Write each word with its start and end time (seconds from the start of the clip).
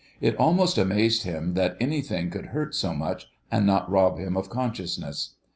It 0.19 0.35
almost 0.37 0.79
amazed 0.79 1.25
him 1.25 1.53
that 1.53 1.77
anything 1.79 2.31
could 2.31 2.47
hurt 2.47 2.73
so 2.73 2.95
much 2.95 3.27
and 3.51 3.67
not 3.67 3.87
rob 3.87 4.17
him 4.17 4.35
of 4.35 4.49
consciousness. 4.49 5.35